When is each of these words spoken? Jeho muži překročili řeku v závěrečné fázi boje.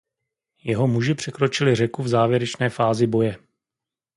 Jeho 0.63 0.87
muži 0.87 1.13
překročili 1.15 1.75
řeku 1.75 2.03
v 2.03 2.07
závěrečné 2.07 2.69
fázi 2.69 3.07
boje. 3.07 3.37